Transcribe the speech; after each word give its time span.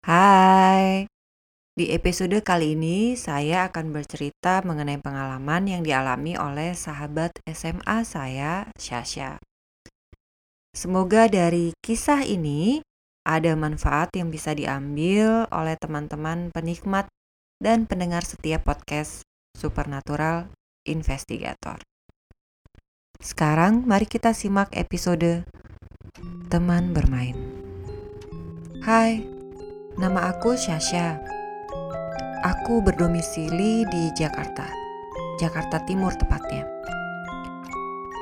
Hai, 0.00 1.04
di 1.76 1.92
episode 1.92 2.40
kali 2.40 2.72
ini 2.72 3.20
saya 3.20 3.68
akan 3.68 3.92
bercerita 3.92 4.64
mengenai 4.64 4.96
pengalaman 4.96 5.68
yang 5.68 5.84
dialami 5.84 6.40
oleh 6.40 6.72
sahabat 6.72 7.36
SMA 7.44 8.00
saya, 8.08 8.64
Syasha. 8.80 9.36
Semoga 10.72 11.28
dari 11.28 11.76
kisah 11.84 12.24
ini 12.24 12.80
ada 13.28 13.52
manfaat 13.52 14.08
yang 14.16 14.32
bisa 14.32 14.56
diambil 14.56 15.44
oleh 15.52 15.76
teman-teman 15.76 16.48
penikmat 16.48 17.04
dan 17.60 17.84
pendengar 17.84 18.24
setiap 18.24 18.64
podcast 18.64 19.20
Supernatural 19.52 20.48
Investigator. 20.88 21.76
Sekarang 23.20 23.84
mari 23.84 24.08
kita 24.08 24.32
simak 24.32 24.72
episode 24.72 25.44
Teman 26.48 26.96
Bermain. 26.96 27.36
Hai, 28.80 29.39
nama 29.98 30.30
aku 30.30 30.54
Syasha. 30.54 31.18
Aku 32.46 32.78
berdomisili 32.78 33.82
di 33.90 34.02
Jakarta, 34.14 34.68
Jakarta 35.42 35.82
Timur 35.82 36.14
tepatnya. 36.14 36.62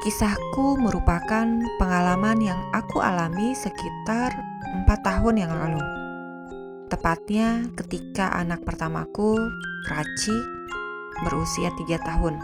Kisahku 0.00 0.80
merupakan 0.80 1.44
pengalaman 1.76 2.38
yang 2.40 2.60
aku 2.72 3.02
alami 3.04 3.52
sekitar 3.52 4.32
empat 4.80 5.04
tahun 5.04 5.44
yang 5.44 5.52
lalu. 5.52 5.82
Tepatnya 6.88 7.68
ketika 7.76 8.32
anak 8.32 8.64
pertamaku, 8.64 9.36
Raci, 9.92 10.36
berusia 11.26 11.68
tiga 11.76 12.00
tahun. 12.00 12.40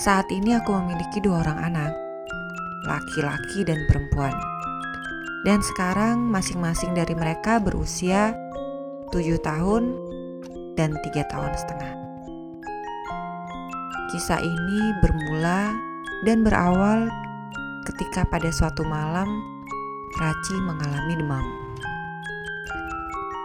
Saat 0.00 0.32
ini 0.32 0.56
aku 0.56 0.72
memiliki 0.80 1.20
dua 1.20 1.44
orang 1.44 1.60
anak, 1.60 1.92
laki-laki 2.88 3.68
dan 3.68 3.84
perempuan. 3.84 4.49
Dan 5.40 5.64
sekarang 5.64 6.28
masing-masing 6.28 6.92
dari 6.92 7.16
mereka 7.16 7.56
berusia 7.56 8.36
tujuh 9.08 9.40
tahun 9.40 9.96
dan 10.76 10.92
tiga 11.08 11.24
tahun 11.32 11.52
setengah. 11.56 11.92
Kisah 14.12 14.42
ini 14.42 14.80
bermula 15.00 15.72
dan 16.28 16.44
berawal 16.44 17.08
ketika 17.88 18.28
pada 18.28 18.52
suatu 18.52 18.84
malam 18.84 19.28
Raci 20.18 20.56
mengalami 20.66 21.14
demam. 21.16 21.46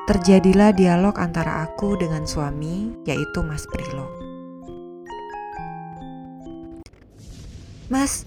Terjadilah 0.09 0.74
dialog 0.74 1.16
antara 1.22 1.62
aku 1.66 1.94
dengan 1.96 2.26
suami, 2.26 2.94
yaitu 3.06 3.46
Mas 3.46 3.64
Prilo. 3.70 4.09
Mas, 7.90 8.26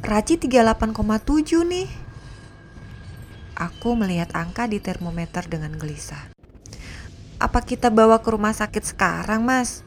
Raci 0.00 0.40
38,7 0.40 1.68
nih. 1.68 2.09
Aku 3.60 3.92
melihat 3.92 4.32
angka 4.32 4.64
di 4.64 4.80
termometer 4.80 5.44
dengan 5.44 5.76
gelisah. 5.76 6.32
Apa 7.36 7.60
kita 7.60 7.92
bawa 7.92 8.24
ke 8.24 8.32
rumah 8.32 8.56
sakit 8.56 8.80
sekarang, 8.88 9.44
Mas? 9.44 9.84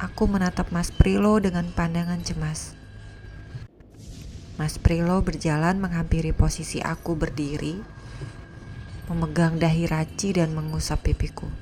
Aku 0.00 0.24
menatap 0.24 0.72
Mas 0.72 0.88
Prilo 0.88 1.36
dengan 1.36 1.68
pandangan 1.68 2.24
cemas. 2.24 2.72
Mas 4.56 4.80
Prilo 4.80 5.20
berjalan 5.20 5.76
menghampiri 5.76 6.32
posisi 6.32 6.80
aku 6.80 7.12
berdiri, 7.12 7.84
memegang 9.12 9.60
dahi 9.60 9.84
Raci 9.84 10.40
dan 10.40 10.56
mengusap 10.56 11.04
pipiku. 11.04 11.52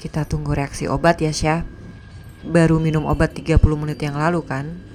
Kita 0.00 0.24
tunggu 0.24 0.56
reaksi 0.56 0.88
obat 0.88 1.20
ya, 1.20 1.28
Syah 1.28 1.60
baru 2.40 2.80
minum 2.80 3.04
obat 3.04 3.36
30 3.36 3.60
menit 3.76 4.00
yang 4.00 4.16
lalu 4.16 4.40
kan 4.40 4.89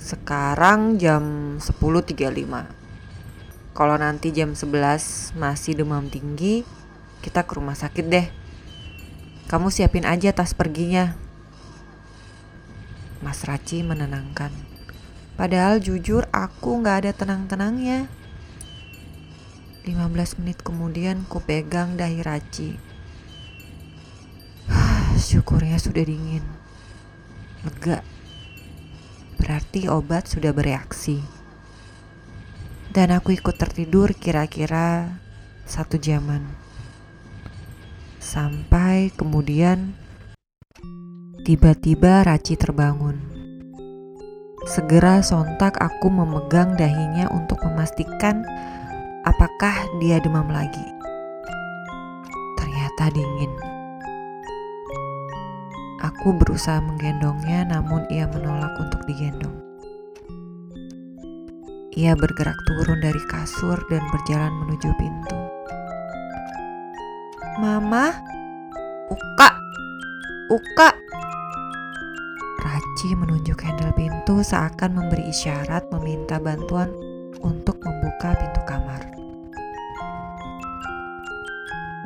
sekarang 0.00 0.96
jam 0.96 1.56
10.35 1.60 2.80
kalau 3.76 3.96
nanti 4.00 4.32
jam 4.32 4.56
11 4.56 5.36
masih 5.36 5.76
demam 5.76 6.08
tinggi 6.08 6.64
kita 7.20 7.44
ke 7.44 7.52
rumah 7.56 7.76
sakit 7.76 8.06
deh. 8.08 8.26
Kamu 9.46 9.68
siapin 9.68 10.08
aja 10.08 10.32
tas 10.32 10.56
perginya. 10.56 11.14
Mas 13.20 13.44
Raci 13.44 13.84
menenangkan. 13.84 14.48
Padahal 15.36 15.80
jujur 15.80 16.24
aku 16.32 16.80
gak 16.80 17.04
ada 17.04 17.12
tenang-tenangnya. 17.12 18.08
15 19.84 20.40
menit 20.40 20.60
kemudian 20.64 21.24
ku 21.28 21.40
pegang 21.44 22.00
dahi 22.00 22.20
Raci. 22.24 22.70
Syukurnya 25.28 25.76
sudah 25.76 26.04
dingin. 26.04 26.44
Lega. 27.64 28.00
Berarti 29.50 29.90
obat 29.90 30.30
sudah 30.30 30.54
bereaksi. 30.54 31.18
Dan 32.94 33.10
aku 33.10 33.34
ikut 33.34 33.58
tertidur 33.58 34.14
kira-kira 34.14 35.18
satu 35.66 35.98
jaman. 35.98 36.46
Sampai 38.22 39.10
kemudian 39.10 39.98
tiba-tiba 41.42 42.22
Raci 42.22 42.54
terbangun. 42.54 43.18
Segera 44.70 45.18
sontak 45.18 45.82
aku 45.82 46.14
memegang 46.14 46.78
dahinya 46.78 47.26
untuk 47.34 47.58
memastikan 47.66 48.46
apakah 49.26 49.74
dia 49.98 50.22
demam 50.22 50.46
lagi. 50.46 50.86
Ternyata 52.54 53.10
dingin. 53.10 53.69
Aku 56.00 56.32
berusaha 56.32 56.80
menggendongnya, 56.80 57.68
namun 57.68 58.08
ia 58.08 58.24
menolak 58.24 58.72
untuk 58.80 59.04
digendong. 59.04 59.52
Ia 61.92 62.16
bergerak 62.16 62.56
turun 62.64 63.04
dari 63.04 63.20
kasur 63.28 63.76
dan 63.92 64.00
berjalan 64.08 64.54
menuju 64.64 64.88
pintu. 64.96 65.36
"Mama, 67.60 68.16
Uka, 69.12 69.50
Uka!" 70.48 70.96
Raci 72.64 73.12
menunjuk 73.18 73.60
handle 73.60 73.92
pintu 73.92 74.40
seakan 74.40 74.96
memberi 74.96 75.28
isyarat 75.28 75.84
meminta 75.92 76.40
bantuan 76.40 76.88
untuk 77.44 77.76
membuka 77.84 78.38
pintu 78.38 78.62
kamar. 78.64 79.02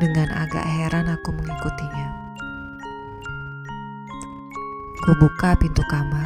Dengan 0.02 0.32
agak 0.34 0.66
heran 0.66 1.06
aku 1.06 1.30
mengikutinya. 1.30 2.23
Kubuka 5.04 5.52
pintu 5.60 5.84
kamar. 5.92 6.24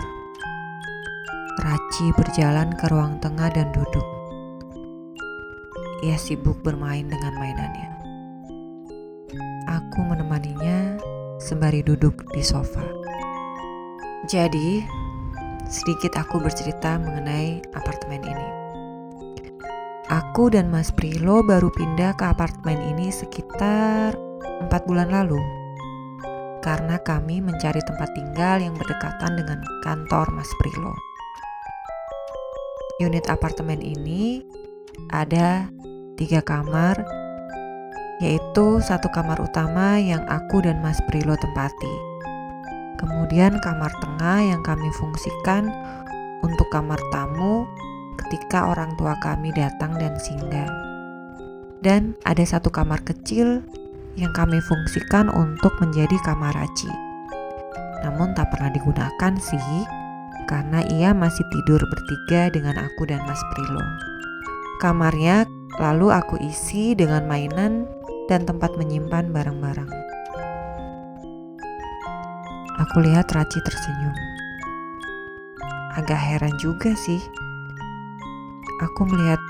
Raci 1.58 2.14
berjalan 2.14 2.70
ke 2.78 2.86
ruang 2.86 3.18
tengah 3.18 3.50
dan 3.50 3.74
duduk. 3.74 4.06
Ia 6.06 6.14
sibuk 6.14 6.62
bermain 6.62 7.10
dengan 7.10 7.34
mainannya. 7.42 7.90
Aku 9.66 9.98
menemaninya 10.06 10.94
sembari 11.42 11.82
duduk 11.82 12.30
di 12.30 12.38
sofa. 12.38 12.86
Jadi, 14.30 14.86
sedikit 15.66 16.14
aku 16.14 16.38
bercerita 16.38 17.02
mengenai 17.02 17.58
apartemen 17.74 18.22
ini. 18.22 18.48
Aku 20.06 20.54
dan 20.54 20.70
Mas 20.70 20.94
Prilo 20.94 21.42
baru 21.42 21.74
pindah 21.74 22.14
ke 22.14 22.30
apartemen 22.30 22.78
ini 22.94 23.10
sekitar 23.10 24.14
empat 24.62 24.86
bulan 24.86 25.10
lalu 25.10 25.42
karena 26.60 26.98
kami 27.02 27.40
mencari 27.40 27.78
tempat 27.82 28.10
tinggal 28.14 28.58
yang 28.62 28.74
berdekatan 28.74 29.38
dengan 29.38 29.60
kantor 29.82 30.30
Mas 30.34 30.50
Prilo. 30.58 30.94
Unit 32.98 33.30
apartemen 33.30 33.78
ini 33.78 34.42
ada 35.14 35.70
tiga 36.18 36.42
kamar, 36.42 36.98
yaitu 38.18 38.82
satu 38.82 39.06
kamar 39.14 39.38
utama 39.38 40.02
yang 40.02 40.26
aku 40.26 40.58
dan 40.66 40.82
Mas 40.82 40.98
Prilo 41.06 41.38
tempati. 41.38 41.94
Kemudian 42.98 43.62
kamar 43.62 43.94
tengah 44.02 44.42
yang 44.42 44.62
kami 44.66 44.90
fungsikan 44.98 45.70
untuk 46.42 46.66
kamar 46.74 46.98
tamu 47.14 47.70
ketika 48.26 48.66
orang 48.66 48.98
tua 48.98 49.14
kami 49.22 49.54
datang 49.54 49.94
dan 49.94 50.18
singgah. 50.18 50.66
Dan 51.78 52.18
ada 52.26 52.42
satu 52.42 52.74
kamar 52.74 53.06
kecil 53.06 53.62
yang 54.18 54.34
kami 54.34 54.58
fungsikan 54.58 55.30
untuk 55.30 55.70
menjadi 55.78 56.18
kamar 56.26 56.50
Raci. 56.50 56.90
Namun 58.02 58.34
tak 58.34 58.50
pernah 58.50 58.74
digunakan 58.74 59.32
sih, 59.38 59.86
karena 60.50 60.82
ia 60.90 61.14
masih 61.14 61.46
tidur 61.54 61.78
bertiga 61.78 62.50
dengan 62.50 62.74
aku 62.82 63.06
dan 63.06 63.22
Mas 63.30 63.38
Prilo. 63.54 63.86
Kamarnya 64.82 65.46
lalu 65.78 66.10
aku 66.10 66.34
isi 66.42 66.98
dengan 66.98 67.30
mainan 67.30 67.86
dan 68.26 68.42
tempat 68.42 68.74
menyimpan 68.74 69.30
barang-barang. 69.30 69.90
Aku 72.78 73.02
lihat 73.02 73.30
Raci 73.30 73.58
tersenyum. 73.62 74.14
Agak 75.98 76.18
heran 76.18 76.54
juga 76.62 76.94
sih. 76.94 77.18
Aku 78.86 79.02
melihat 79.10 79.42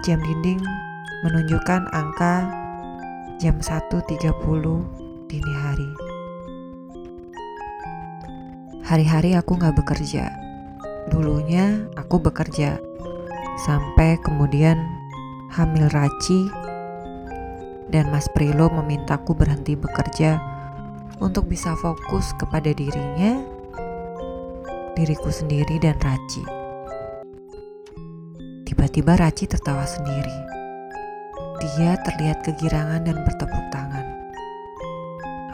jam 0.00 0.16
dinding 0.24 0.60
menunjukkan 1.24 1.92
angka 1.92 2.63
jam 3.44 3.60
1.30 3.60 4.08
dini 5.28 5.52
hari. 5.52 5.90
Hari-hari 8.88 9.36
aku 9.36 9.60
gak 9.60 9.76
bekerja. 9.76 10.32
Dulunya 11.12 11.84
aku 11.92 12.24
bekerja, 12.24 12.80
Sampai 13.60 14.18
kemudian 14.24 14.80
hamil 15.52 15.86
Raci 15.92 16.50
dan 17.92 18.10
Mas 18.10 18.26
Prilo 18.32 18.66
memintaku 18.72 19.30
berhenti 19.36 19.78
bekerja 19.78 20.42
untuk 21.20 21.46
bisa 21.46 21.76
fokus 21.78 22.34
kepada 22.34 22.72
dirinya, 22.72 23.38
diriku 24.98 25.30
sendiri 25.30 25.78
dan 25.78 25.94
Raci. 26.02 26.42
Tiba-tiba 28.66 29.14
Raci 29.20 29.46
tertawa 29.46 29.86
sendiri. 29.86 30.53
Dia 31.62 31.94
terlihat 32.02 32.42
kegirangan 32.42 33.06
dan 33.06 33.22
bertepuk 33.22 33.64
tangan. 33.70 34.06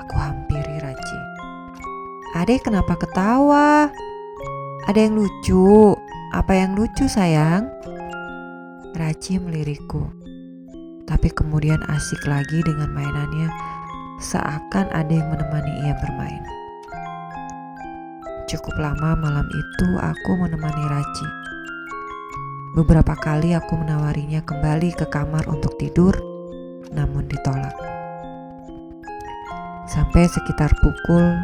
Aku 0.00 0.16
hampiri 0.16 0.80
Raci. 0.80 1.18
Adek 2.40 2.64
kenapa 2.64 2.96
ketawa? 2.96 3.92
Ada 4.88 4.96
yang 4.96 5.20
lucu? 5.20 5.92
Apa 6.32 6.56
yang 6.56 6.72
lucu 6.72 7.04
sayang? 7.04 7.68
Raci 8.96 9.36
melirikku. 9.36 10.08
Tapi 11.04 11.28
kemudian 11.36 11.82
asik 11.90 12.22
lagi 12.24 12.64
dengan 12.64 12.88
mainannya 12.96 13.50
seakan 14.22 14.88
ada 14.94 15.10
yang 15.10 15.28
menemani 15.28 15.84
ia 15.84 15.92
bermain. 16.00 16.44
Cukup 18.48 18.72
lama 18.80 19.14
malam 19.20 19.46
itu 19.46 19.88
aku 20.00 20.30
menemani 20.38 20.84
Raci. 20.88 21.28
Beberapa 22.70 23.18
kali 23.18 23.50
aku 23.50 23.74
menawarinya 23.82 24.46
kembali 24.46 24.94
ke 24.94 25.10
kamar 25.10 25.42
untuk 25.50 25.74
tidur, 25.74 26.14
namun 26.94 27.26
ditolak. 27.26 27.74
Sampai 29.90 30.30
sekitar 30.30 30.70
pukul 30.78 31.34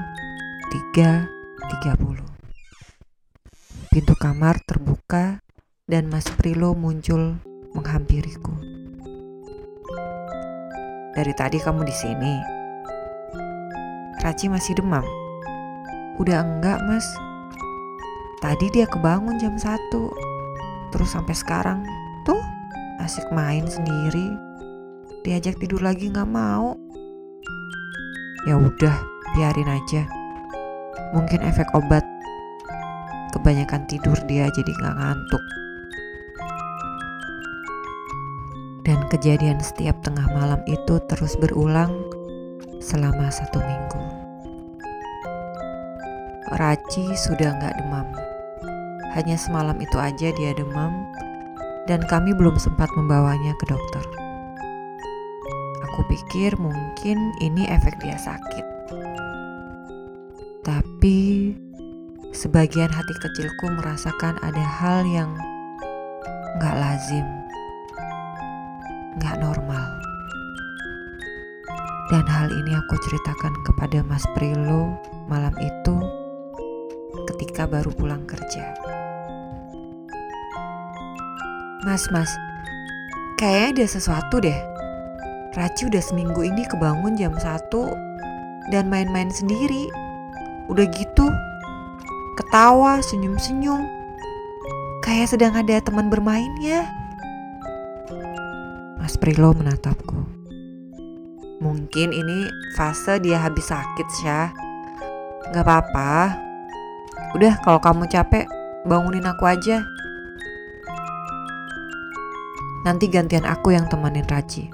3.30. 0.95 2.23
Pintu 3.91 4.15
kamar 4.15 4.63
terbuka 4.63 5.43
dan 5.91 6.07
Mas 6.07 6.31
Prilo 6.31 6.79
muncul 6.79 7.43
menghampiriku. 7.75 8.55
Dari 11.11 11.35
tadi 11.35 11.59
kamu 11.59 11.83
di 11.83 11.95
sini. 12.07 12.35
Raci 14.23 14.47
masih 14.47 14.79
demam. 14.79 15.03
Udah 16.23 16.47
enggak, 16.47 16.87
Mas. 16.87 17.19
Tadi 18.39 18.71
dia 18.71 18.87
kebangun 18.87 19.43
jam 19.43 19.59
1. 19.59 20.36
Terus 20.95 21.09
sampai 21.15 21.35
sekarang 21.35 21.83
tuh 22.23 22.39
asik 23.03 23.27
main 23.35 23.67
sendiri. 23.67 24.35
Diajak 25.27 25.59
tidur 25.59 25.83
lagi 25.83 26.11
nggak 26.11 26.31
mau. 26.31 26.79
Ya 28.47 28.55
udah, 28.55 28.97
biarin 29.35 29.67
aja. 29.67 30.07
Mungkin 31.11 31.43
efek 31.43 31.67
obat 31.75 32.07
kebanyakan 33.35 33.85
tidur 33.91 34.17
dia 34.25 34.49
jadi 34.55 34.73
nggak 34.73 34.97
ngantuk. 34.97 35.45
Dan 38.87 39.03
kejadian 39.11 39.59
setiap 39.59 39.99
tengah 40.07 40.31
malam 40.31 40.63
itu 40.71 41.03
terus 41.11 41.35
berulang 41.35 41.91
selama 42.79 43.27
satu 43.35 43.59
minggu. 43.59 44.03
Raci 46.55 47.19
sudah 47.19 47.51
nggak 47.59 47.75
demam. 47.83 48.26
Hanya 49.17 49.41
semalam 49.41 49.81
itu 49.81 49.97
aja 49.97 50.29
dia 50.31 50.53
demam 50.53 50.93
dan 51.89 52.05
kami 52.07 52.37
belum 52.37 52.61
sempat 52.61 52.93
membawanya 52.93 53.57
ke 53.57 53.65
dokter. 53.67 54.05
Aku 55.91 56.05
pikir 56.13 56.53
mungkin 56.61 57.33
ini 57.41 57.65
efek 57.73 57.97
dia 58.05 58.21
sakit. 58.21 58.67
Tapi 60.61 61.55
Sebagian 62.37 62.93
hati 62.93 63.17
kecilku 63.17 63.65
merasakan 63.81 64.37
ada 64.45 64.61
hal 64.61 65.09
yang 65.09 65.33
gak 66.61 66.77
lazim, 66.77 67.25
gak 69.17 69.41
normal. 69.41 69.89
Dan 72.13 72.29
hal 72.29 72.53
ini 72.53 72.77
aku 72.77 73.01
ceritakan 73.09 73.57
kepada 73.65 74.05
Mas 74.05 74.29
Prilo 74.37 75.01
malam 75.33 75.57
itu 75.57 75.97
ketika 77.33 77.65
baru 77.65 77.89
pulang 77.97 78.29
kerja. 78.29 78.77
Mas, 81.87 82.11
mas, 82.11 82.35
kayaknya 83.39 83.87
ada 83.87 83.87
sesuatu 83.87 84.43
deh. 84.43 84.59
Raci 85.55 85.87
udah 85.87 86.03
seminggu 86.03 86.43
ini 86.43 86.67
kebangun 86.67 87.15
jam 87.15 87.31
1 87.39 87.71
dan 88.75 88.91
main-main 88.91 89.31
sendiri. 89.31 89.87
Udah 90.67 90.83
gitu, 90.91 91.31
ketawa, 92.35 92.99
senyum-senyum, 93.07 93.87
kayak 95.07 95.31
sedang 95.31 95.55
ada 95.55 95.79
teman 95.79 96.11
bermainnya. 96.11 96.91
Mas 98.99 99.15
Prilo 99.15 99.55
menatapku. 99.55 100.27
Mungkin 101.63 102.11
ini 102.11 102.51
fase 102.75 103.23
dia 103.23 103.39
habis 103.39 103.71
sakit, 103.71 104.09
Syah. 104.27 104.51
Gak 105.55 105.63
apa-apa. 105.63 106.35
Udah, 107.39 107.63
kalau 107.63 107.79
kamu 107.79 108.11
capek, 108.11 108.51
bangunin 108.83 109.23
aku 109.23 109.47
aja. 109.47 109.87
Nanti 112.87 113.11
gantian 113.11 113.43
aku 113.43 113.75
yang 113.75 113.91
temenin 113.91 114.23
Raji. 114.31 114.71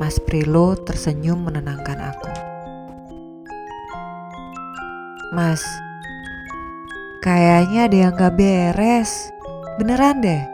Mas 0.00 0.16
Prilo 0.24 0.72
tersenyum 0.80 1.44
menenangkan 1.44 2.00
aku. 2.00 2.32
Mas, 5.36 5.60
Kayaknya 7.24 7.88
ada 7.88 7.96
yang 7.96 8.12
gak 8.20 8.36
beres. 8.36 9.32
Beneran 9.80 10.20
deh. 10.20 10.44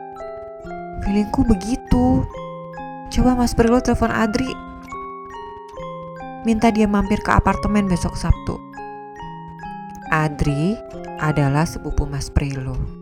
Feelingku 1.03 1.43
begitu. 1.43 2.23
Coba 3.11 3.35
Mas 3.35 3.59
Prilo 3.59 3.83
telepon 3.83 4.15
Adri. 4.15 4.47
Minta 6.47 6.71
dia 6.71 6.87
mampir 6.87 7.19
ke 7.27 7.35
apartemen 7.35 7.91
besok 7.91 8.15
Sabtu. 8.15 8.55
Adri 10.15 10.79
adalah 11.19 11.67
sepupu 11.67 12.07
Mas 12.07 12.31
Prilo. 12.31 13.00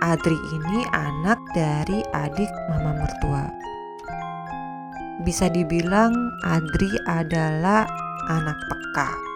Adri 0.00 0.38
ini 0.54 0.86
anak 0.94 1.38
dari 1.54 2.02
adik 2.14 2.50
mama 2.70 3.02
mertua. 3.02 3.44
Bisa 5.26 5.50
dibilang 5.50 6.14
Adri 6.46 6.90
adalah 7.10 7.88
anak 8.28 8.58
peka 8.68 9.28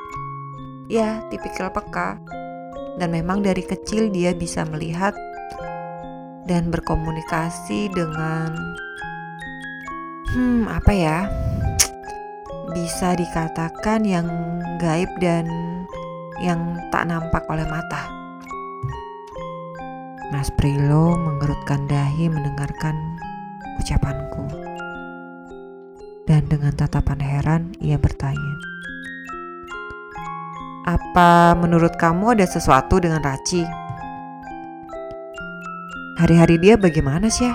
ya 0.92 1.24
tipikal 1.32 1.72
peka 1.72 2.20
dan 3.00 3.08
memang 3.08 3.40
dari 3.40 3.64
kecil 3.64 4.12
dia 4.12 4.36
bisa 4.36 4.68
melihat 4.68 5.16
dan 6.44 6.68
berkomunikasi 6.68 7.88
dengan 7.96 8.52
hmm 10.36 10.68
apa 10.68 10.92
ya 10.92 11.18
bisa 12.76 13.16
dikatakan 13.16 14.04
yang 14.04 14.28
gaib 14.76 15.08
dan 15.20 15.48
yang 16.44 16.76
tak 16.92 17.08
nampak 17.08 17.44
oleh 17.48 17.64
mata. 17.68 18.21
Mas 20.32 20.48
Prilo 20.56 21.12
mengerutkan 21.12 21.84
dahi 21.84 22.32
mendengarkan 22.32 22.96
ucapanku. 23.76 24.48
Dan 26.24 26.48
dengan 26.48 26.72
tatapan 26.72 27.20
heran 27.20 27.62
ia 27.84 28.00
bertanya, 28.00 28.56
apa 30.88 31.52
menurut 31.52 32.00
kamu 32.00 32.32
ada 32.32 32.48
sesuatu 32.48 32.96
dengan 32.96 33.20
Raci? 33.20 33.60
Hari-hari 36.16 36.56
dia 36.64 36.80
bagaimana 36.80 37.28
sih 37.28 37.44
ya? 37.44 37.54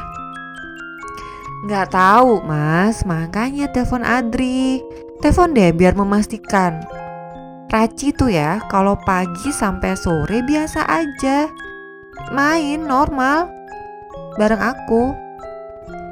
Gak 1.65 1.97
tahu 1.97 2.45
mas, 2.45 3.01
makanya 3.09 3.73
telepon 3.73 4.05
Adri. 4.05 4.85
Telepon 5.25 5.57
deh 5.57 5.73
biar 5.73 5.97
memastikan. 5.97 6.85
Raci 7.73 8.13
tuh 8.13 8.29
ya, 8.29 8.61
kalau 8.69 8.93
pagi 9.01 9.49
sampai 9.49 9.97
sore 9.97 10.45
biasa 10.45 10.85
aja. 10.85 11.66
Main 12.27 12.83
normal. 12.83 13.47
Bareng 14.35 14.59
aku. 14.59 15.15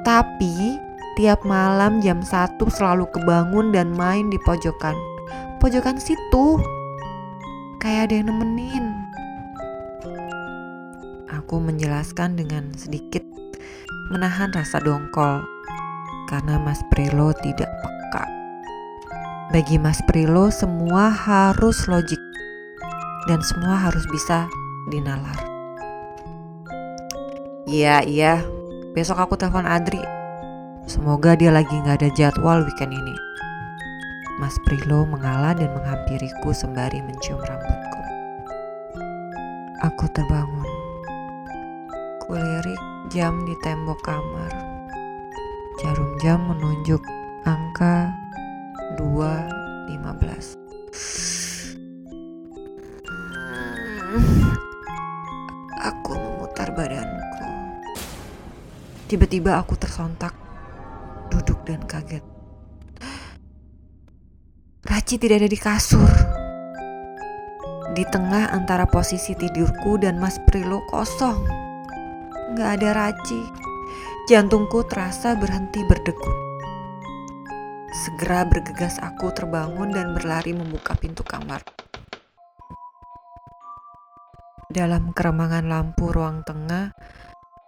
Tapi 0.07 0.79
tiap 1.19 1.43
malam 1.43 1.99
jam 1.99 2.23
1 2.23 2.55
selalu 2.71 3.09
kebangun 3.11 3.75
dan 3.75 3.91
main 3.91 4.31
di 4.31 4.39
pojokan. 4.47 4.95
Pojokan 5.59 5.99
situ 5.99 6.59
kayak 7.83 8.09
ada 8.09 8.13
yang 8.21 8.27
nemenin. 8.31 8.85
Aku 11.29 11.61
menjelaskan 11.61 12.39
dengan 12.39 12.73
sedikit 12.73 13.21
menahan 14.09 14.49
rasa 14.53 14.81
dongkol 14.81 15.45
karena 16.29 16.57
Mas 16.57 16.81
Prilo 16.89 17.33
tidak 17.43 17.69
peka. 17.81 18.23
Bagi 19.53 19.77
Mas 19.77 20.01
Prilo 20.09 20.49
semua 20.49 21.13
harus 21.13 21.85
logik 21.85 22.21
dan 23.29 23.41
semua 23.45 23.77
harus 23.77 24.05
bisa 24.09 24.49
dinalar. 24.89 25.44
Iya, 27.65 28.05
iya. 28.05 28.45
Besok 28.93 29.17
aku 29.17 29.33
telepon 29.35 29.65
Adri. 29.65 30.01
Semoga 30.85 31.33
dia 31.33 31.49
lagi 31.49 31.73
nggak 31.73 31.97
ada 31.97 32.09
jadwal 32.13 32.61
weekend 32.61 32.93
ini. 32.93 33.15
Mas 34.37 34.53
Prilo 34.67 35.07
mengalah 35.09 35.57
dan 35.57 35.73
menghampiriku 35.73 36.53
sembari 36.53 37.01
mencium 37.01 37.41
rambutku. 37.41 38.01
Aku 39.81 40.05
terbangun 40.13 40.69
kulirik 42.25 42.81
jam 43.09 43.41
di 43.49 43.57
tembok 43.65 43.97
kamar. 44.05 44.53
Jarum 45.81 46.17
jam 46.21 46.45
menunjuk 46.45 47.01
angka 47.45 48.13
2.15. 48.97 50.57
Aku 55.85 56.17
memutar 56.17 56.73
badanku. 56.73 57.04
Tiba-tiba 59.05 59.61
aku 59.61 59.77
tersontak, 59.77 60.33
duduk 61.29 61.61
dan 61.61 61.85
kaget. 61.85 62.25
Raci 64.81 65.21
tidak 65.21 65.45
ada 65.45 65.49
di 65.49 65.59
kasur. 65.61 66.09
Di 67.93 68.01
tengah 68.09 68.49
antara 68.49 68.89
posisi 68.89 69.37
tidurku 69.37 70.01
dan 70.01 70.17
Mas 70.17 70.41
Prilo 70.49 70.81
kosong. 70.89 71.37
Gak 72.57 72.81
ada 72.81 72.97
Raci. 72.97 73.45
Jantungku 74.25 74.81
terasa 74.89 75.37
berhenti 75.37 75.85
berdegup. 75.85 76.37
Segera 77.93 78.41
bergegas 78.49 78.97
aku 79.05 79.29
terbangun 79.29 79.93
dan 79.93 80.17
berlari 80.17 80.49
membuka 80.49 80.97
pintu 80.97 81.21
kamar. 81.21 81.61
Dalam 84.65 85.13
keremangan 85.13 85.69
lampu 85.69 86.09
ruang 86.09 86.41
tengah, 86.41 86.89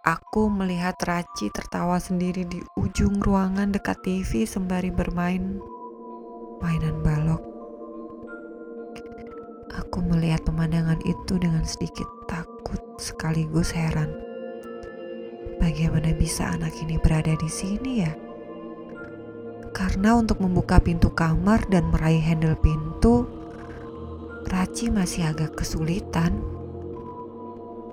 aku 0.08 0.48
melihat 0.48 0.96
Raci 1.04 1.52
tertawa 1.52 2.00
sendiri 2.00 2.48
di 2.48 2.64
ujung 2.80 3.20
ruangan 3.20 3.76
dekat 3.76 4.00
TV 4.08 4.48
sembari 4.48 4.88
bermain 4.88 5.60
mainan 6.64 7.04
balok. 7.04 7.44
Aku 9.84 10.00
melihat 10.08 10.48
pemandangan 10.48 11.04
itu 11.04 11.36
dengan 11.36 11.68
sedikit 11.68 12.08
takut 12.32 12.80
sekaligus 12.96 13.76
heran. 13.76 14.16
Bagaimana 15.60 16.16
bisa 16.16 16.56
anak 16.56 16.72
ini 16.80 16.96
berada 17.04 17.36
di 17.36 17.52
sini 17.52 17.92
ya? 18.00 18.14
Karena 19.76 20.16
untuk 20.16 20.40
membuka 20.40 20.80
pintu 20.80 21.12
kamar 21.12 21.68
dan 21.68 21.92
meraih 21.92 22.24
handle 22.24 22.56
pintu, 22.56 23.28
Raci 24.48 24.88
masih 24.88 25.28
agak 25.28 25.60
kesulitan. 25.60 26.57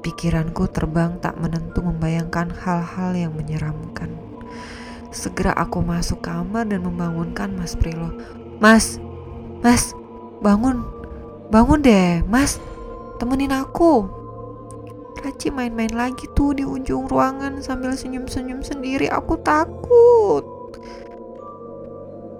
Pikiranku 0.04 0.68
terbang 0.68 1.16
tak 1.16 1.40
menentu 1.40 1.80
membayangkan 1.80 2.52
hal-hal 2.52 3.16
yang 3.16 3.32
menyeramkan. 3.32 4.12
Segera 5.08 5.56
aku 5.56 5.80
masuk 5.80 6.20
kamar 6.20 6.68
dan 6.68 6.84
membangunkan 6.84 7.56
Mas 7.56 7.72
Prilo. 7.72 8.12
Mas, 8.60 9.00
Mas, 9.64 9.96
bangun, 10.44 10.84
bangun 11.48 11.80
deh, 11.80 12.20
Mas, 12.28 12.60
temenin 13.16 13.56
aku. 13.56 14.04
Raci 15.24 15.48
main-main 15.48 15.96
lagi 15.96 16.28
tuh 16.36 16.52
di 16.52 16.68
ujung 16.68 17.08
ruangan 17.08 17.64
sambil 17.64 17.96
senyum-senyum 17.96 18.60
sendiri. 18.60 19.08
Aku 19.08 19.40
takut. 19.40 20.44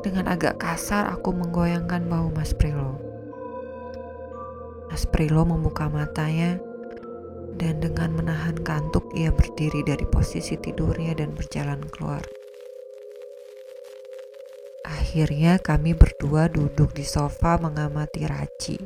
Dengan 0.04 0.28
agak 0.28 0.60
kasar 0.60 1.08
aku 1.08 1.32
menggoyangkan 1.32 2.12
bau 2.12 2.28
Mas 2.28 2.52
Prilo. 2.52 3.00
Mas 4.92 5.08
Prilo 5.08 5.48
membuka 5.48 5.88
matanya 5.88 6.60
dan 7.54 7.78
dengan 7.78 8.14
menahan 8.18 8.58
kantuk 8.62 9.06
ia 9.14 9.30
berdiri 9.30 9.86
dari 9.86 10.04
posisi 10.06 10.58
tidurnya 10.58 11.14
dan 11.14 11.32
berjalan 11.32 11.82
keluar. 11.90 12.22
Akhirnya 14.84 15.62
kami 15.62 15.96
berdua 15.96 16.50
duduk 16.50 16.92
di 16.92 17.06
sofa 17.06 17.56
mengamati 17.56 18.26
Raci. 18.26 18.76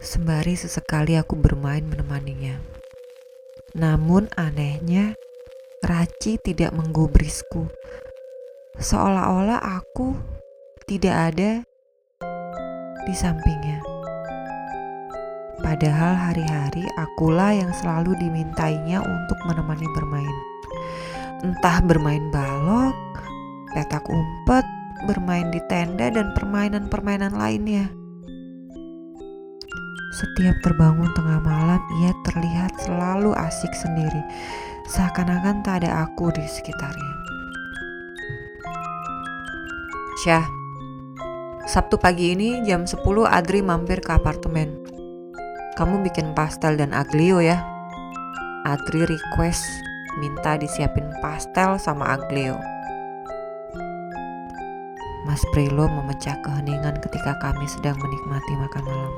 Sembari 0.00 0.56
sesekali 0.56 1.18
aku 1.18 1.36
bermain 1.36 1.84
menemaninya. 1.84 2.56
Namun 3.76 4.32
anehnya, 4.38 5.12
Raci 5.82 6.38
tidak 6.40 6.72
menggubrisku. 6.72 7.68
Seolah-olah 8.78 9.60
aku 9.60 10.16
tidak 10.88 11.34
ada 11.34 11.50
di 13.02 13.14
sampingnya. 13.14 13.91
Padahal 15.62 16.18
hari-hari 16.18 16.82
akulah 16.98 17.54
yang 17.54 17.70
selalu 17.78 18.18
dimintainya 18.18 18.98
untuk 18.98 19.38
menemani 19.46 19.86
bermain. 19.94 20.36
Entah 21.46 21.78
bermain 21.82 22.28
balok, 22.34 22.98
petak 23.70 24.02
umpet, 24.10 24.66
bermain 25.06 25.48
di 25.54 25.62
tenda, 25.70 26.10
dan 26.10 26.34
permainan-permainan 26.34 27.34
lainnya. 27.34 27.86
Setiap 30.12 30.54
terbangun 30.60 31.08
tengah 31.16 31.40
malam, 31.40 31.80
ia 32.04 32.12
terlihat 32.28 32.76
selalu 32.84 33.32
asik 33.32 33.72
sendiri, 33.72 34.22
seakan-akan 34.90 35.64
tak 35.64 35.82
ada 35.86 36.04
aku 36.04 36.28
di 36.34 36.44
sekitarnya. 36.44 37.14
Syah, 40.22 40.46
Sabtu 41.62 41.96
pagi 41.96 42.34
ini 42.34 42.60
jam 42.66 42.84
10 42.84 43.00
Adri 43.24 43.62
mampir 43.64 44.02
ke 44.02 44.12
apartemen. 44.12 44.81
Kamu 45.72 46.04
bikin 46.04 46.36
pastel 46.36 46.76
dan 46.76 46.92
aglio 46.92 47.40
ya. 47.40 47.64
Adri 48.68 49.08
request 49.08 49.64
minta 50.20 50.60
disiapin 50.60 51.08
pastel 51.24 51.80
sama 51.80 52.12
aglio. 52.12 52.60
Mas 55.24 55.40
Prilo 55.56 55.88
memecah 55.88 56.36
keheningan 56.44 57.00
ketika 57.00 57.40
kami 57.40 57.64
sedang 57.64 57.96
menikmati 58.04 58.52
makan 58.52 58.84
malam. 58.84 59.14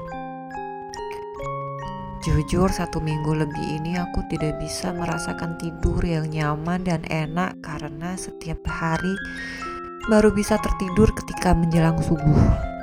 Jujur 2.23 2.71
satu 2.71 3.03
minggu 3.03 3.35
lebih 3.35 3.83
ini 3.83 3.99
aku 3.99 4.23
tidak 4.31 4.57
bisa 4.63 4.95
merasakan 4.95 5.59
tidur 5.59 6.01
yang 6.07 6.31
nyaman 6.31 6.87
dan 6.87 7.03
enak 7.11 7.59
karena 7.67 8.15
setiap 8.15 8.63
hari 8.71 9.13
baru 10.07 10.31
bisa 10.31 10.55
tertidur 10.63 11.11
ketika 11.19 11.51
menjelang 11.51 11.99
subuh. 11.99 12.74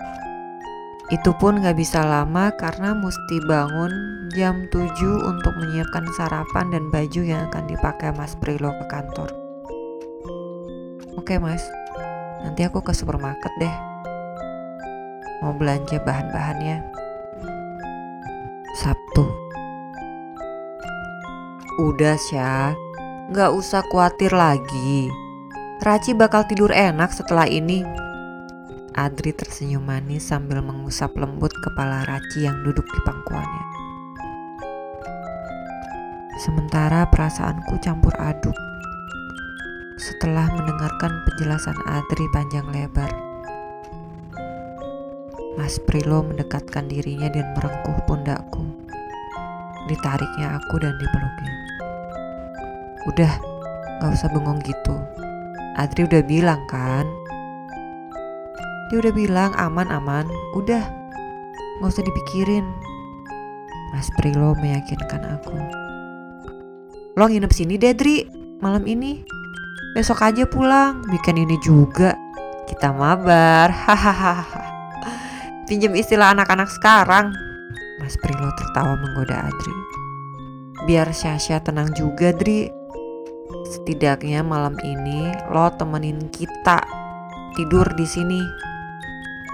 Itu 1.11 1.35
pun 1.35 1.59
gak 1.59 1.75
bisa 1.75 2.07
lama 2.07 2.55
karena 2.55 2.95
mesti 2.95 3.43
bangun 3.43 3.91
jam 4.31 4.63
7 4.71 4.79
untuk 5.27 5.53
menyiapkan 5.59 6.07
sarapan 6.15 6.71
dan 6.71 6.87
baju 6.87 7.21
yang 7.21 7.51
akan 7.51 7.67
dipakai 7.67 8.15
Mas 8.15 8.33
Prilo 8.39 8.71
ke 8.79 8.85
kantor. 8.87 9.29
Oke 11.19 11.35
mas, 11.37 11.67
Nanti 12.41 12.65
aku 12.65 12.81
ke 12.81 12.91
supermarket 12.91 13.53
deh. 13.61 13.75
Mau 15.45 15.53
belanja 15.53 16.01
bahan-bahannya. 16.01 16.81
Sabtu. 18.81 19.25
Udah 21.81 22.17
Syah, 22.17 22.73
gak 23.33 23.53
usah 23.53 23.85
khawatir 23.89 24.33
lagi. 24.33 25.09
Raci 25.81 26.13
bakal 26.13 26.45
tidur 26.45 26.69
enak 26.69 27.09
setelah 27.13 27.49
ini. 27.49 27.81
Adri 28.91 29.31
tersenyum 29.31 29.87
manis 29.87 30.27
sambil 30.27 30.59
mengusap 30.59 31.15
lembut 31.15 31.55
kepala 31.63 32.03
Raci 32.03 32.43
yang 32.43 32.59
duduk 32.67 32.83
di 32.83 32.99
pangkuannya. 33.07 33.65
Sementara 36.43 37.07
perasaanku 37.07 37.79
campur 37.79 38.11
aduk 38.19 38.57
setelah 39.95 40.51
mendengarkan 40.51 41.23
penjelasan 41.23 41.77
Adri 41.87 42.27
panjang 42.35 42.67
lebar. 42.75 43.07
Mas 45.55 45.79
Prilo 45.87 46.27
mendekatkan 46.27 46.91
dirinya 46.91 47.31
dan 47.31 47.47
merengkuh 47.55 47.95
pundakku. 48.03 48.65
Ditariknya 49.87 50.59
aku 50.59 50.83
dan 50.83 50.99
dipeluknya. 50.99 51.53
Udah, 53.07 53.33
gak 54.03 54.11
usah 54.19 54.27
bengong 54.35 54.59
gitu. 54.67 54.99
Adri 55.79 56.03
udah 56.03 56.23
bilang 56.27 56.59
kan? 56.67 57.20
Dia 58.91 58.99
udah 58.99 59.15
bilang 59.15 59.55
aman-aman, 59.55 60.27
udah. 60.51 60.83
Gak 61.79 61.87
usah 61.95 62.03
dipikirin. 62.03 62.67
Mas 63.95 64.11
Prilo 64.19 64.51
meyakinkan 64.59 65.39
aku. 65.39 65.55
Lo 67.15 67.31
nginep 67.31 67.51
sini 67.55 67.79
deh, 67.79 67.95
Dri, 67.95 68.27
malam 68.59 68.83
ini. 68.83 69.23
Besok 69.95 70.19
aja 70.27 70.43
pulang, 70.43 71.07
bikin 71.07 71.39
ini 71.39 71.55
juga. 71.63 72.19
Kita 72.67 72.91
mabar, 72.91 73.71
hahaha. 73.87 74.43
Pinjam 75.71 75.95
istilah 75.95 76.35
anak-anak 76.35 76.67
sekarang. 76.67 77.31
Mas 78.03 78.19
Prilo 78.19 78.51
tertawa 78.59 78.99
menggoda 78.99 79.47
Adri. 79.47 79.75
Biar 80.83 81.15
Syasha 81.15 81.63
tenang 81.63 81.95
juga, 81.95 82.35
Dri. 82.35 82.67
Setidaknya 83.71 84.43
malam 84.43 84.75
ini 84.83 85.31
lo 85.47 85.71
temenin 85.79 86.27
kita 86.27 86.83
tidur 87.55 87.87
di 87.95 88.03
sini. 88.03 88.41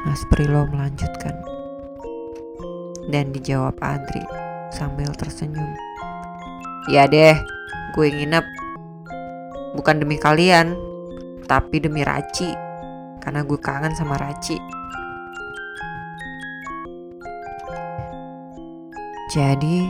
Mas 0.08 0.24
Prilo 0.32 0.64
melanjutkan. 0.72 1.36
Dan 3.12 3.36
dijawab 3.36 3.76
Adri 3.84 4.24
sambil 4.72 5.12
tersenyum. 5.12 5.76
Ya 6.88 7.04
deh, 7.12 7.36
gue 7.92 8.08
nginep 8.08 8.48
Bukan 9.78 10.02
demi 10.02 10.18
kalian, 10.18 10.74
tapi 11.46 11.78
demi 11.78 12.02
Raci. 12.02 12.50
Karena 13.22 13.46
gue 13.46 13.60
kangen 13.62 13.94
sama 13.94 14.18
Raci. 14.18 14.58
Jadi, 19.30 19.86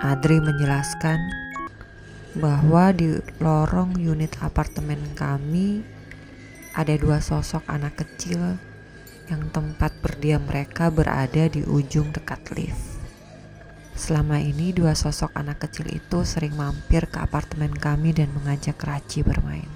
Adri 0.00 0.40
menjelaskan 0.40 1.20
bahwa 2.40 2.96
di 2.96 3.20
lorong 3.44 3.92
unit 4.00 4.32
apartemen 4.40 5.00
kami 5.12 5.84
ada 6.72 6.96
dua 6.96 7.20
sosok 7.20 7.64
anak 7.68 8.00
kecil 8.00 8.56
yang 9.26 9.50
tempat 9.50 9.90
berdiam 10.02 10.42
mereka 10.46 10.90
berada 10.90 11.50
di 11.50 11.66
ujung 11.66 12.14
dekat 12.14 12.40
lift. 12.54 12.96
Selama 13.96 14.36
ini 14.36 14.76
dua 14.76 14.92
sosok 14.92 15.32
anak 15.32 15.66
kecil 15.66 15.88
itu 15.88 16.20
sering 16.22 16.52
mampir 16.52 17.08
ke 17.08 17.16
apartemen 17.16 17.72
kami 17.72 18.12
dan 18.12 18.28
mengajak 18.36 18.76
Raci 18.76 19.24
bermain. 19.24 19.72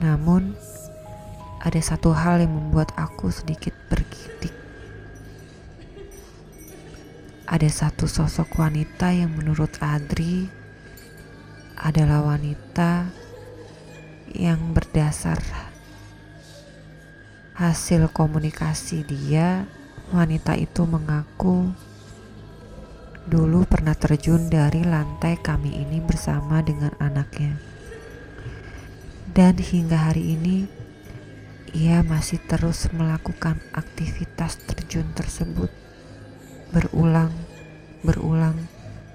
Namun, 0.00 0.56
ada 1.60 1.80
satu 1.84 2.16
hal 2.16 2.40
yang 2.40 2.52
membuat 2.56 2.96
aku 2.96 3.28
sedikit 3.28 3.76
bergidik. 3.92 4.56
Ada 7.44 7.68
satu 7.68 8.08
sosok 8.08 8.56
wanita 8.56 9.12
yang 9.12 9.36
menurut 9.36 9.76
Adri 9.84 10.48
adalah 11.76 12.24
wanita 12.24 13.12
yang 14.32 14.72
berdasar 14.72 15.73
hasil 17.54 18.10
komunikasi 18.10 19.06
dia, 19.06 19.70
wanita 20.10 20.58
itu 20.58 20.82
mengaku 20.82 21.70
dulu 23.24 23.64
pernah 23.64 23.94
terjun 23.96 24.52
dari 24.52 24.84
lantai 24.84 25.38
kami 25.38 25.70
ini 25.70 26.02
bersama 26.02 26.60
dengan 26.60 26.90
anaknya. 26.98 27.56
Dan 29.30 29.58
hingga 29.58 30.10
hari 30.10 30.34
ini 30.34 30.66
ia 31.74 32.02
masih 32.06 32.38
terus 32.46 32.86
melakukan 32.94 33.58
aktivitas 33.74 34.62
terjun 34.62 35.10
tersebut 35.14 35.70
berulang, 36.74 37.34
berulang, 38.02 38.58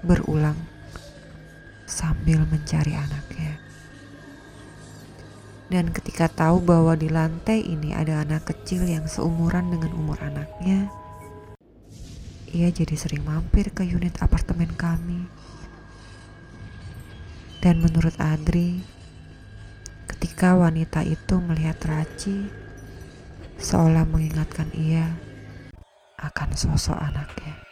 berulang 0.04 0.56
sambil 1.88 2.44
mencari 2.48 2.96
anaknya. 2.96 3.49
Dan 5.70 5.94
ketika 5.94 6.26
tahu 6.26 6.58
bahwa 6.58 6.98
di 6.98 7.06
lantai 7.06 7.62
ini 7.62 7.94
ada 7.94 8.26
anak 8.26 8.50
kecil 8.50 8.90
yang 8.90 9.06
seumuran 9.06 9.70
dengan 9.70 9.94
umur 9.94 10.18
anaknya, 10.18 10.90
ia 12.50 12.74
jadi 12.74 12.98
sering 12.98 13.22
mampir 13.22 13.70
ke 13.70 13.86
unit 13.86 14.18
apartemen 14.18 14.74
kami. 14.74 15.30
Dan 17.62 17.78
menurut 17.86 18.18
Adri, 18.18 18.82
ketika 20.10 20.58
wanita 20.58 21.06
itu 21.06 21.38
melihat 21.38 21.78
Raci, 21.86 22.50
seolah 23.62 24.02
mengingatkan 24.10 24.74
ia 24.74 25.06
akan 26.18 26.50
sosok 26.58 26.98
anaknya. 26.98 27.69